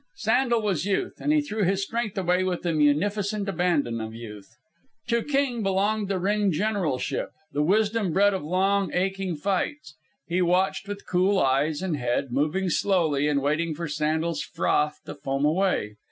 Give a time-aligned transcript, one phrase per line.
[0.15, 4.49] Sandel was Youth, and he threw his strength away with the munificent abandon of Youth.
[5.09, 9.93] To King belonged the ring generalship, the wisdom bred of long, aching fights.
[10.25, 15.13] He watched with cool eyes and head, moving slowly and waiting for Sandel's froth to
[15.13, 15.97] foam away.